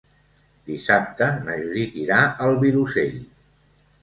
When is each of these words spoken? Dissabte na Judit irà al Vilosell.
Dissabte 0.69 1.27
na 1.49 1.57
Judit 1.59 1.99
irà 2.05 2.23
al 2.47 2.59
Vilosell. 2.65 3.15